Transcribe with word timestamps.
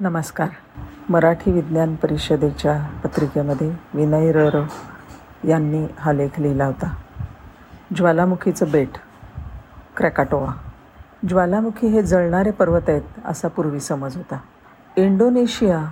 नमस्कार. 0.00 0.48
मराठी 1.08 1.52
विज्ञान 1.52 1.94
परिषदेच्या 1.94 3.00
पत्रिकेमध्ये 3.04 3.72
विनय 3.94 4.32
रर 4.32 4.62
यांनी 5.48 5.86
हा 5.98 6.12
लेख 6.12 6.40
लिहिला 6.40 6.66
होता. 6.66 6.96
ज्वालामुखीचं 7.96 8.66
बेट 8.72 8.88
क्रॅकाटोवा 9.96 10.52
ज्वालामुखी 11.28 11.86
हे 11.86 12.02
जळणारे 12.02 12.50
पर्वत 12.50 12.80
आहेत 12.88 13.02
असा 13.24 13.48
पूर्वी 13.48 13.80
समज 13.80 14.16
होता. 14.16 14.38
इंडोनेशिया 14.96 15.84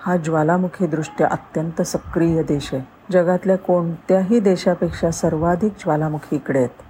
हा 0.00 0.16
ज्वालामुखीदृष्ट्या 0.16 1.28
अत्यंत 1.30 1.82
सक्रिय 1.82 2.42
देश 2.42 2.74
आहे. 2.74 2.82
जगातल्या 3.12 3.58
कोणत्याही 3.58 4.40
देशापेक्षा 4.40 5.10
सर्वाधिक 5.10 5.72
ज्वालामुखी 5.72 6.36
इकडे 6.36 6.58
आहेत. 6.58 6.82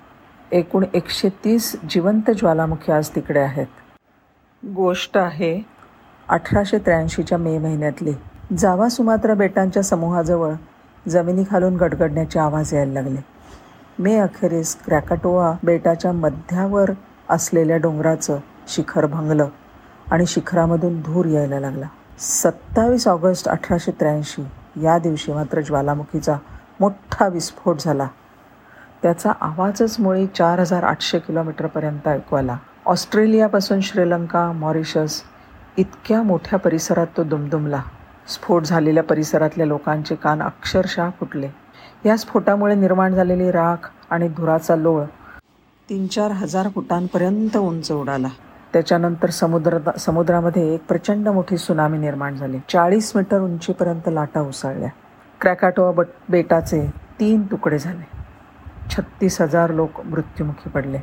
एकूण 0.53 0.85
एकशे 0.95 1.29
तीस 1.29 1.77
जिवंत 1.91 2.31
ज्वालामुखी 2.31 2.93
आज 2.93 3.09
तिकडे 3.09 3.41
आहेत. 3.41 3.67
गोष्ट 4.67 5.19
आहे 5.19 5.78
अठराशे 6.29 6.79
त्र्याऐंशीच्या 6.79 7.39
मे 7.39 7.59
महिन्यातली 7.59 8.13
जावा 8.59 8.89
सुमात्रा 8.89 9.35
बेटांच्या 9.35 9.83
समूहाजवळ 9.83 10.53
जमिनीखालून 11.09 11.77
गडगडण्याचे 11.77 12.39
आवाज 12.39 12.75
यायला 12.75 12.93
लागले. 12.93 13.21
मे 13.99 14.17
अखेरीस 14.17 14.77
क्रॅकाटोआ 14.85 15.53
बेटाच्या 15.65 16.13
मध्यावर 16.13 16.91
असलेल्या 17.31 17.77
डोंगराचं 17.77 18.39
शिखर 18.69 19.07
भंगलं 19.07 19.49
आणि 20.11 20.27
शिखरामधून 20.27 21.01
धूर 21.01 21.27
यायला 21.27 21.61
लागला. 21.61 21.87
सत्तावीस 22.19 23.09
ऑगस्ट 23.09 23.49
अठराशे 23.49 23.91
त्र्याऐंशी 23.91 24.43
या 24.83 24.99
दिवशी 24.99 25.33
मात्र 25.33 25.61
ज्वालामुखीचा 25.61 26.37
मोठा 26.81 27.29
विस्फोट 27.29 27.81
झाला. 27.81 28.07
त्याचा 29.03 29.33
आवाजच 29.41 29.97
मुळी 30.01 30.27
चार 30.27 30.61
हजार 30.61 30.83
आठशे 30.83 31.19
किलोमीटरपर्यंत 31.19 32.09
ऐकू 32.09 32.37
आला. 32.37 32.57
ऑस्ट्रेलियापासून 32.87 33.81
श्रीलंका 33.81 34.53
मॉरिशस 34.53 35.23
इतक्या 35.79 36.23
मोठ्या 36.23 36.59
परिसरात 36.59 37.07
तो 37.17 37.23
दुमदुमला. 37.25 37.83
स्फोट 38.29 38.63
झालेल्या 38.63 39.03
परिसरातल्या 39.03 39.67
लोकांचे 39.67 40.15
कान 40.15 40.43
अक्षरशः 40.43 41.11
फुटले. 41.21 41.49
या 42.07 42.17
स्फोटामुळे 42.17 42.75
निर्माण 42.75 43.15
झालेली 43.15 43.51
राख 43.51 43.91
आणि 44.11 44.29
धुराचा 44.29 44.77
लोळ 44.77 45.05
तीन 45.91 46.07
चार 46.07 46.31
हजार 46.31 46.69
फुटांपर्यंत 46.69 47.57
उंच 47.57 47.93
उडाला. 47.93 48.29
त्याच्यानंतर 48.73 49.31
समुद्र 49.31 49.79
समुद्रामध्ये 49.99 50.75
एक 50.75 50.87
प्रचंड 50.89 51.29
मोठी 51.29 51.59
सुनामी 51.59 51.99
निर्माण 51.99 52.37
झाली. 52.37 52.59
चाळीस 52.69 53.13
मीटर 53.17 53.41
उंचीपर्यंत 53.41 54.09
लाटा 54.09 54.41
उसळल्या. 54.41 54.89
क्रॅकाटोआ 55.41 55.93
बट 55.93 56.07
बेटाचे 56.29 56.87
तीन 57.21 57.43
तुकडे 57.43 57.79
झाले. 57.79 58.05
छत्तीस 58.91 59.41
हजार 59.41 59.71
लोक 59.71 60.01
मृत्युमुखी 60.05 60.71
पडले. 60.71 60.99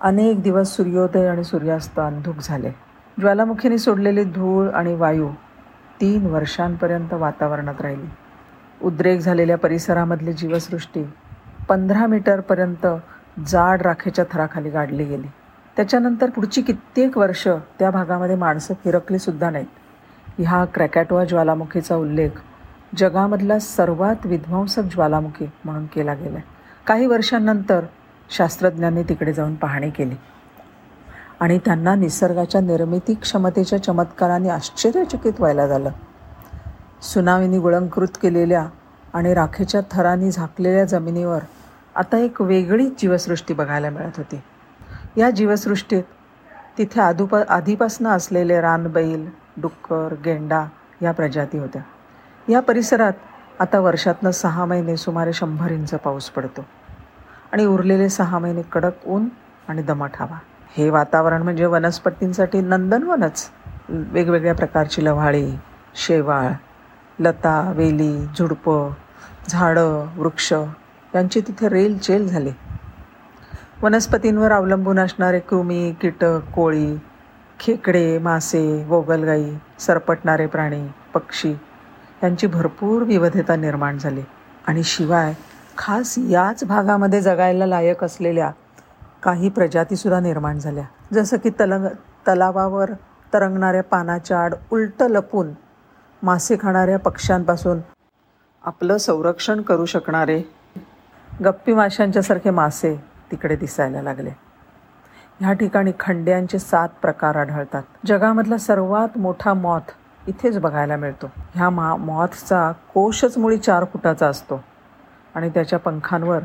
अनेक 0.00 0.42
दिवस 0.42 0.76
सूर्योदय 0.76 1.26
आणि 1.26 1.44
सूर्यास्त 1.44 1.98
अंधुक 1.98 2.36
झाले. 2.42 2.87
ज्वालामुखीने 3.20 3.78
सोडलेली 3.78 4.24
धूळ 4.24 4.68
आणि 4.70 4.94
वायू 4.94 5.28
तीन 6.00 6.26
वर्षांपर्यंत 6.26 7.14
वातावरणात 7.14 7.80
राहिली. 7.80 8.06
उद्रेक 8.82 9.20
झालेल्या 9.20 9.56
परिसरामधली 9.58 10.32
जीवसृष्टी 10.32 11.02
पंधरा 11.68 12.06
मीटरपर्यंत 12.06 12.86
जाड 13.46 13.82
राखेच्या 13.82 14.24
थराखाली 14.32 14.70
गाडली 14.70 15.04
गेली. 15.04 15.26
त्याच्यानंतर 15.76 16.30
पुढची 16.30 16.62
कित्येक 16.62 17.18
वर्ष 17.18 17.46
त्या 17.78 17.90
भागामध्ये 17.90 18.36
माणसं 18.36 18.74
फिरकलीसुद्धा 18.84 19.50
नाहीत. 19.50 19.66
ह्या 20.38 20.64
क्रॅकॅटोआ 20.64 21.24
ज्वालामुखीचा 21.24 21.96
उल्लेख 21.96 22.30
जगामधला 22.96 23.58
सर्वात 23.58 24.26
विध्वंसक 24.26 24.82
ज्वालामुखी 24.82 25.46
म्हणून 25.64 25.86
केला 25.86 26.14
गेला 26.14 26.38
काही 26.86 27.06
वर्षांनंतर 27.06 27.84
शास्त्रज्ञांनी 28.30 29.02
तिकडे 29.02 29.32
जाऊन 29.32 29.54
पाहणी 29.54 29.90
केली. 29.90 30.14
आणि 31.40 31.58
त्यांना 31.58 31.94
निसर्गाच्या 31.94 32.60
निर्मिती 32.60 33.14
क्षमतेच्या 33.14 33.82
चमत्काराने 33.82 34.48
आश्चर्यचकित 34.48 35.32
व्हायला 35.38 35.66
झालं. 35.66 35.90
सुनामीनी 37.02 37.58
गुळंकृत 37.58 38.18
केलेल्या 38.22 38.66
आणि 39.14 39.34
राखेच्या 39.34 39.80
थरांनी 39.90 40.30
झाकलेल्या 40.30 40.84
जमिनीवर 40.84 41.38
आता 41.94 42.18
एक 42.18 42.42
वेगळीच 42.42 42.92
जीवसृष्टी 43.00 43.54
बघायला 43.54 43.90
मिळत 43.90 44.16
होती. 44.16 44.40
या 45.16 45.30
जीवसृष्टीत 45.30 46.02
तिथे 46.78 47.00
आधुपा 47.00 47.42
आधीपासनं 47.48 48.08
असलेले 48.08 48.60
रानबैल 48.60 49.30
डुक्कर 49.56 50.14
गेंडा 50.24 50.64
या 51.02 51.12
प्रजाती 51.12 51.58
होत्या. 51.58 51.82
या 52.48 52.60
परिसरात 52.60 53.12
आता 53.58 53.80
वर्षातनं 53.80 54.30
सहा 54.30 54.64
महिने 54.64 54.96
सुमारे 54.96 55.32
शंभर 55.32 55.70
इंच 55.70 55.90
पाऊस 55.90 56.30
पडतो 56.30 56.66
आणि 57.52 57.66
उरलेले 57.66 58.08
सहा 58.08 58.38
महिने 58.38 58.62
कडक 58.62 59.06
ऊन 59.06 59.28
आणि 59.68 59.82
दमट 59.82 60.10
हवा. 60.20 60.38
हे 60.76 60.90
वातावरण 60.90 61.42
म्हणजे 61.42 61.66
वनस्पतींसाठी 61.66 62.60
नंदनवनच. 62.60 63.50
वेगवेगळ्या 63.88 64.54
प्रकारची 64.54 65.04
लव्हाळी 65.04 65.50
शेवाळ 65.94 66.48
लता 67.18 67.72
वेली 67.76 68.26
झुडपं 68.38 68.90
झाडं 69.48 70.06
वृक्ष 70.16 70.52
यांची 71.14 71.40
तिथे 71.40 71.68
रेलचेल 71.68 72.28
झाली. 72.28 72.50
वनस्पतींवर 73.82 74.52
अवलंबून 74.52 74.98
असणारे 74.98 75.40
कृमी 75.40 75.94
कीटक 76.00 76.50
कोळी 76.54 76.96
खेकडे 77.60 78.18
मासे 78.18 78.84
गोगलगाई 78.84 79.52
सरपटणारे 79.78 80.46
प्राणी 80.46 80.88
पक्षी 81.14 81.52
यांची 82.22 82.46
भरपूर 82.46 83.02
विविधता 83.02 83.56
निर्माण 83.56 83.98
झाली. 83.98 84.22
आणि 84.66 84.82
शिवाय 84.82 85.34
खास 85.78 86.14
याच 86.18 86.64
भागामध्ये 86.64 87.20
जगायला 87.20 87.66
लायक 87.66 88.04
असलेल्या 88.04 88.50
काही 89.22 89.48
प्रजातीसुद्धा 89.48 90.20
निर्माण 90.20 90.58
झाल्या. 90.58 90.84
जसं 91.12 91.36
की 91.36 91.50
तलंग 91.50 91.86
तलावावर 92.28 92.90
तरंगणाऱ्या 93.32 93.82
पानाच्या 93.82 94.40
आड 94.44 94.54
उलटं 94.72 95.08
लपून 95.10 95.50
मासे 96.22 96.56
खाणाऱ्या 96.62 96.98
पक्ष्यांपासून 96.98 97.78
आपलं 98.64 98.96
संरक्षण 98.96 99.62
करू 99.62 99.84
शकणारे 99.84 100.42
गप्पी 101.44 101.72
माशांच्यासारखे 101.72 102.50
मासे 102.50 102.94
तिकडे 103.30 103.56
दिसायला 103.56 104.02
लागले. 104.02 104.30
ह्या 105.40 105.52
ठिकाणी 105.52 105.92
खंड्यांचे 106.00 106.58
सात 106.58 106.88
प्रकार 107.02 107.36
आढळतात. 107.36 107.82
जगामधला 108.06 108.56
सर्वात 108.56 109.18
मोठा 109.18 109.54
मॉथ 109.54 109.92
इथेच 110.26 110.58
बघायला 110.58 110.96
मिळतो. 110.96 111.30
ह्या 111.54 111.70
मा 111.70 111.94
मॉथचा 111.96 112.72
कोशच 112.94 113.38
मुळी 113.38 113.58
चार 113.58 113.84
फुटाचा 113.84 114.26
असतो 114.28 114.64
आणि 115.34 115.50
त्याच्या 115.50 115.78
पंखांवर 115.78 116.40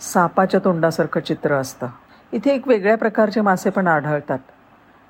सापाच्या 0.00 0.60
तोंडासारखं 0.64 1.20
चित्र 1.20 1.54
असतं. 1.54 1.86
इथे 2.34 2.50
एक 2.50 2.68
वेगळ्या 2.68 2.96
प्रकारचे 2.96 3.40
मासे 3.40 3.70
पण 3.70 3.86
आढळतात. 3.86 4.38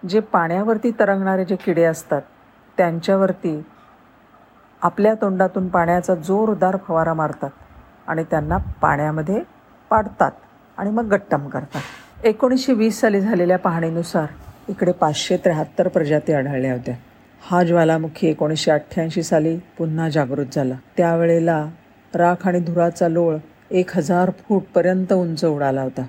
जे 0.09 0.21
पाण्यावरती 0.21 0.91
तरंगणारे 0.91 1.45
जे 1.45 1.57
किडे 1.57 1.85
असतात 1.85 2.23
त्यांच्यावरती 2.77 3.62
आपल्या 4.83 5.15
तोंडातून 5.15 5.69
पाण्याचा 5.69 6.15
जोरदार 6.15 6.77
फवारा 6.89 7.15
मारतात 7.15 7.51
आणि 8.09 8.25
त्यांना 8.25 8.57
पाण्यामध्ये 8.57 9.41
पाडतात 9.91 10.31
आणि 10.79 10.91
मग 10.91 11.05
गट्टम 11.05 11.49
करतात 11.49 12.27
एकोणीसशे 12.27 12.73
वीस 12.73 13.01
साली 13.01 13.21
झालेल्या 13.21 13.59
पाहणीनुसार 13.59 14.27
इकडे 14.69 14.93
पाचशे 14.93 15.37
त्र्याहत्तर 15.37 15.89
प्रजाती 15.89 16.33
आढळल्या 16.33 16.73
होत्या. 16.73 16.95
हा 17.51 17.63
ज्वालामुखी 17.63 18.27
एकोणीसशे 18.27 18.71
अठ्ठ्याऐंशी 18.71 19.23
साली 19.23 19.57
पुन्हा 19.79 20.09
जागृत 20.09 20.47
झाला. 20.53 20.75
त्यावेळेला 20.97 21.65
राख 22.15 22.47
आणि 22.47 22.61
धुराचा 22.61 23.09
लोळ 23.09 23.37
एक 23.71 23.97
हजार 23.97 24.31
फूटपर्यंत 24.31 25.13
उंच 25.13 25.45
उडाला 25.45 25.83
होता. 25.83 26.03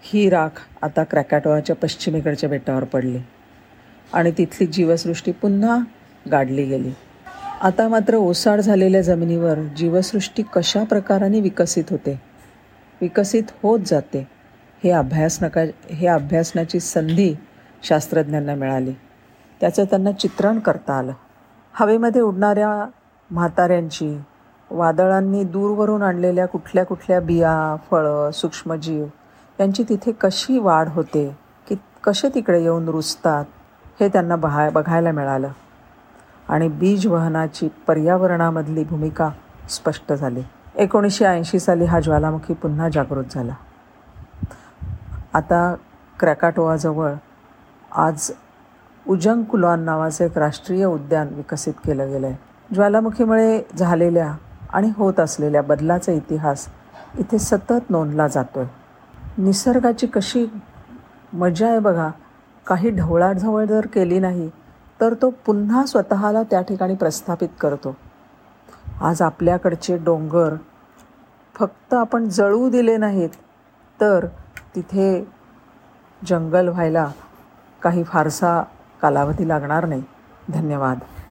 ही 0.00 0.30
राख 0.30 0.48
आता 0.82 1.04
क्रॅकाटोआच्या 1.04 1.76
पश्चिमेकडच्या 1.76 2.48
बेटावर 2.48 2.84
पडली. 2.84 3.18
आणि 4.12 4.32
तिथली 4.38 4.66
जीवसृष्टी 4.66 5.32
पुन्हा 5.32 5.78
गाडली 6.30 6.64
गेली. 6.64 6.92
आता 7.62 7.88
मात्र 7.88 8.14
ओसाड 8.14 8.60
झालेल्या 8.60 9.02
जमिनीवर 9.02 9.54
जीवसृष्टी 9.76 10.42
कशा 10.54 10.84
प्रकाराने 10.84 11.40
विकसित 11.40 11.84
होते? 11.90 12.20
विकसित 13.00 13.42
होत 13.62 13.80
जाते 13.86 14.28
हे 14.84 14.90
अभ्यास 14.90 15.42
नका 15.42 15.60
हे 15.90 16.06
अभ्यासण्याची 16.06 16.80
संधी 16.80 17.34
शास्त्रज्ञांना 17.82 18.54
मिळाली. 18.54 18.92
त्याचं 19.60 19.84
त्यांना 19.84 20.12
चित्रण 20.12 20.58
करता 20.58 20.98
आलं. 20.98 21.12
हवेमध्ये 21.72 22.20
उडणाऱ्या 22.20 22.90
म्हाताऱ्यांची 23.30 24.20
वादळांनी 24.70 25.44
दूरवरून 25.44 26.02
आणलेल्या 26.02 26.46
कुठल्या 26.46 26.84
कुठल्या 26.84 27.20
बिया 27.20 27.76
फळं 27.90 28.30
सूक्ष्मजीव 28.30 29.06
त्यांची 29.58 29.82
तिथे 29.82 30.12
कशी 30.12 30.58
वाढ 30.58 30.88
होते 30.88 31.36
की 31.68 31.76
कसे 32.04 32.28
तिकडे 32.28 32.62
येऊन 32.62 32.88
रुजतात 32.88 33.44
हे 34.00 34.08
त्यांना 34.08 34.36
बहा 34.36 34.68
बघायला 34.70 35.12
मिळालं. 35.12 35.48
आणि 36.48 36.68
बीजवहनाची 36.68 37.68
पर्यावरणामधली 37.86 38.84
भूमिका 38.84 39.30
स्पष्ट 39.70 40.12
झाली. 40.12 40.42
एकोणीसशे 40.76 41.24
ऐंशी 41.24 41.58
साली 41.58 41.84
हा 41.84 42.00
ज्वालामुखी 42.00 42.54
पुन्हा 42.54 42.88
जागृत 42.88 43.24
झाला. 43.30 43.54
आता 45.34 45.74
क्रॅकाटोआजवळ 46.20 47.12
आज 47.96 48.30
उजंग 49.06 49.42
नावाचं 49.78 50.24
एक 50.24 50.38
राष्ट्रीय 50.38 50.84
उद्यान 50.84 51.28
विकसित 51.28 51.72
केलं 51.86 52.10
गेलं 52.10 52.26
आहे 52.26 52.36
ज्वालामुखीमुळे 52.74 53.62
झालेल्या 53.78 54.32
आणि 54.70 54.90
होत 54.96 55.20
असलेल्या 55.20 55.62
बदलाचा 55.62 56.12
इतिहास 56.12 56.68
इथे 57.18 57.38
सतत 57.38 57.90
नोंदला 57.90 58.26
जातो 58.26 58.60
आहे 58.60 58.77
निसर्गाची 59.38 60.06
कशी 60.06 60.46
मजा 61.32 61.68
आहे 61.68 61.78
बघा. 61.78 62.10
काही 62.66 62.90
ढवळाढवळ 62.90 63.64
जर 63.64 63.86
केली 63.86 64.18
नाही 64.18 64.50
तर 65.00 65.14
तो 65.14 65.30
पुन्हा 65.46 65.84
स्वतःला 65.86 66.42
त्या 66.42 66.60
ठिकाणी 66.62 66.94
प्रस्थापित 66.94 67.48
करतो. 67.60 67.96
आज 69.00 69.22
आपल्याकडचे 69.22 69.96
डोंगर 69.96 70.54
फक्त 71.54 71.94
आपण 71.94 72.28
जळू 72.28 72.68
दिले 72.70 72.96
नाहीत 72.96 73.30
तर 74.00 74.26
तिथे 74.74 75.28
जंगल 76.26 76.68
व्हायला 76.68 77.08
काही 77.82 78.02
फारसा 78.02 78.62
कालावधी 79.02 79.48
लागणार 79.48 79.84
नाही. 79.84 80.02
धन्यवाद. 80.48 80.98